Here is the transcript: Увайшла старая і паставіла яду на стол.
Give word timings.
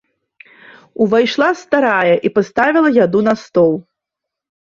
Увайшла 1.05 1.49
старая 1.63 2.15
і 2.29 2.33
паставіла 2.37 2.89
яду 3.05 3.19
на 3.27 3.35
стол. 3.45 3.73